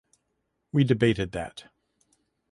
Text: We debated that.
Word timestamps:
We 0.73 0.83
debated 0.83 1.31
that. 1.33 1.65